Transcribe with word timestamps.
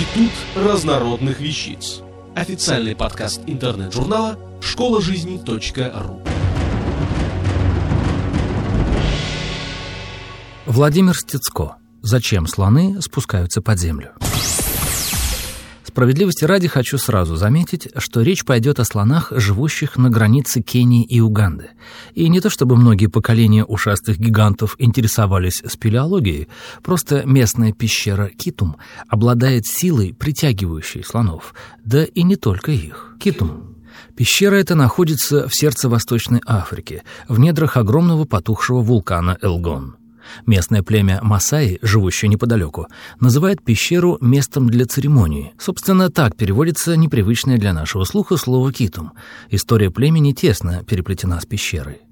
Институт 0.00 0.32
разнородных 0.56 1.40
вещиц. 1.40 2.00
Официальный 2.34 2.96
подкаст 2.96 3.42
интернет-журнала 3.46 4.38
школа 4.62 5.02
жизни 5.02 5.38
.ру. 5.44 6.22
Владимир 10.64 11.14
Стецко. 11.14 11.76
Зачем 12.00 12.46
слоны 12.46 13.02
спускаются 13.02 13.60
под 13.60 13.78
землю? 13.78 14.12
Справедливости 16.00 16.46
ради 16.46 16.66
хочу 16.66 16.96
сразу 16.96 17.36
заметить, 17.36 17.88
что 17.98 18.22
речь 18.22 18.46
пойдет 18.46 18.80
о 18.80 18.84
слонах, 18.84 19.34
живущих 19.36 19.98
на 19.98 20.08
границе 20.08 20.62
Кении 20.62 21.04
и 21.04 21.20
Уганды. 21.20 21.72
И 22.14 22.26
не 22.30 22.40
то 22.40 22.48
чтобы 22.48 22.76
многие 22.76 23.08
поколения 23.08 23.66
ушастых 23.66 24.18
гигантов 24.18 24.76
интересовались 24.78 25.62
спелеологией, 25.66 26.48
просто 26.82 27.24
местная 27.26 27.74
пещера 27.74 28.30
Китум 28.34 28.78
обладает 29.08 29.66
силой, 29.66 30.14
притягивающей 30.18 31.04
слонов, 31.04 31.52
да 31.84 32.04
и 32.04 32.22
не 32.22 32.36
только 32.36 32.72
их. 32.72 33.14
Китум 33.20 33.76
Пещера 34.16 34.54
эта 34.54 34.74
находится 34.74 35.48
в 35.48 35.54
сердце 35.54 35.90
Восточной 35.90 36.40
Африки, 36.46 37.02
в 37.28 37.38
недрах 37.38 37.76
огромного 37.76 38.24
потухшего 38.24 38.80
вулкана 38.80 39.36
Элгон. 39.42 39.99
Местное 40.46 40.82
племя 40.82 41.20
Масаи, 41.22 41.78
живущее 41.82 42.28
неподалеку, 42.28 42.86
называет 43.20 43.62
пещеру 43.62 44.18
местом 44.20 44.68
для 44.68 44.86
церемонии. 44.86 45.52
Собственно, 45.58 46.10
так 46.10 46.36
переводится 46.36 46.96
непривычное 46.96 47.58
для 47.58 47.72
нашего 47.72 48.04
слуха 48.04 48.36
слово 48.36 48.72
«китум». 48.72 49.12
История 49.50 49.90
племени 49.90 50.32
тесно 50.32 50.84
переплетена 50.84 51.40
с 51.40 51.46
пещерой. 51.46 52.02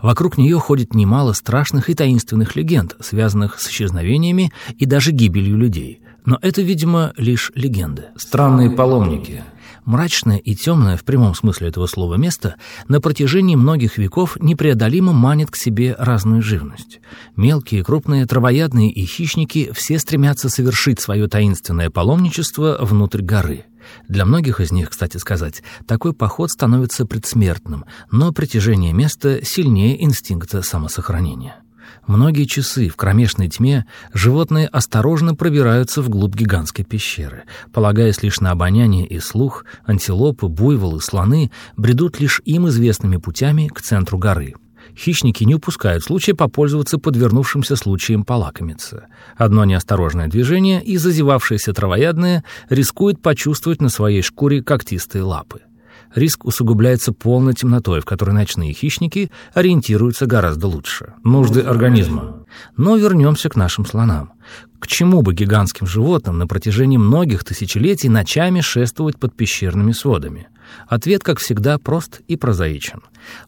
Вокруг 0.00 0.38
нее 0.38 0.58
ходит 0.58 0.94
немало 0.94 1.32
страшных 1.32 1.90
и 1.90 1.94
таинственных 1.94 2.56
легенд, 2.56 2.96
связанных 3.00 3.60
с 3.60 3.68
исчезновениями 3.68 4.52
и 4.78 4.86
даже 4.86 5.10
гибелью 5.12 5.56
людей. 5.56 6.00
Но 6.24 6.38
это, 6.42 6.62
видимо, 6.62 7.12
лишь 7.16 7.52
легенды. 7.54 8.06
Странные 8.16 8.70
паломники— 8.70 9.42
Мрачное 9.86 10.38
и 10.38 10.56
темное 10.56 10.96
в 10.96 11.04
прямом 11.04 11.36
смысле 11.36 11.68
этого 11.68 11.86
слова 11.86 12.16
место 12.16 12.56
на 12.88 13.00
протяжении 13.00 13.54
многих 13.54 13.98
веков 13.98 14.36
непреодолимо 14.40 15.12
манит 15.12 15.52
к 15.52 15.56
себе 15.56 15.94
разную 15.96 16.42
живность. 16.42 17.00
Мелкие, 17.36 17.84
крупные, 17.84 18.26
травоядные 18.26 18.90
и 18.90 19.06
хищники 19.06 19.70
все 19.72 20.00
стремятся 20.00 20.48
совершить 20.48 20.98
свое 20.98 21.28
таинственное 21.28 21.88
паломничество 21.88 22.78
внутрь 22.80 23.22
горы. 23.22 23.66
Для 24.08 24.24
многих 24.24 24.60
из 24.60 24.72
них, 24.72 24.90
кстати 24.90 25.18
сказать, 25.18 25.62
такой 25.86 26.12
поход 26.12 26.50
становится 26.50 27.06
предсмертным, 27.06 27.84
но 28.10 28.32
притяжение 28.32 28.92
места 28.92 29.44
сильнее 29.44 30.02
инстинкта 30.02 30.62
самосохранения. 30.62 31.62
Многие 32.06 32.44
часы 32.44 32.88
в 32.88 32.96
кромешной 32.96 33.48
тьме 33.48 33.86
животные 34.12 34.68
осторожно 34.68 35.34
пробираются 35.34 36.02
вглубь 36.02 36.34
гигантской 36.34 36.84
пещеры. 36.84 37.44
Полагаясь 37.72 38.22
лишь 38.22 38.40
на 38.40 38.52
обоняние 38.52 39.06
и 39.06 39.20
слух, 39.20 39.64
антилопы, 39.84 40.48
буйволы, 40.48 41.00
слоны 41.00 41.50
бредут 41.76 42.20
лишь 42.20 42.40
им 42.44 42.68
известными 42.68 43.16
путями 43.16 43.68
к 43.68 43.80
центру 43.80 44.18
горы. 44.18 44.54
Хищники 44.96 45.44
не 45.44 45.54
упускают 45.54 46.04
случая 46.04 46.34
попользоваться 46.34 46.98
подвернувшимся 46.98 47.76
случаем 47.76 48.24
полакомиться. 48.24 49.06
Одно 49.36 49.64
неосторожное 49.64 50.28
движение, 50.28 50.82
и 50.82 50.96
зазевавшиеся 50.96 51.72
травоядные 51.72 52.44
рискует 52.70 53.20
почувствовать 53.20 53.82
на 53.82 53.88
своей 53.88 54.22
шкуре 54.22 54.62
когтистые 54.62 55.22
лапы 55.22 55.65
риск 56.14 56.44
усугубляется 56.44 57.12
полной 57.12 57.54
темнотой, 57.54 58.00
в 58.00 58.04
которой 58.04 58.32
ночные 58.32 58.72
хищники 58.72 59.30
ориентируются 59.54 60.26
гораздо 60.26 60.66
лучше. 60.66 61.14
Нужды 61.24 61.60
организма. 61.60 62.44
Но 62.76 62.96
вернемся 62.96 63.48
к 63.48 63.56
нашим 63.56 63.84
слонам. 63.86 64.32
К 64.78 64.86
чему 64.86 65.22
бы 65.22 65.34
гигантским 65.34 65.86
животным 65.86 66.38
на 66.38 66.46
протяжении 66.46 66.98
многих 66.98 67.44
тысячелетий 67.44 68.08
ночами 68.08 68.60
шествовать 68.60 69.18
под 69.18 69.34
пещерными 69.34 69.92
сводами? 69.92 70.48
Ответ, 70.88 71.22
как 71.22 71.38
всегда, 71.38 71.78
прост 71.78 72.20
и 72.28 72.36
прозаичен. 72.36 73.02